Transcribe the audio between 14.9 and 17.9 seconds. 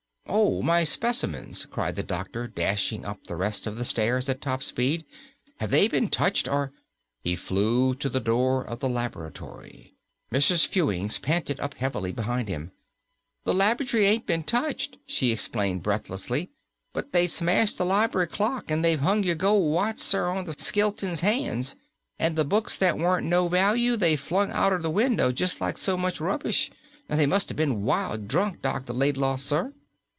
she explained, breathlessly, "but they smashed the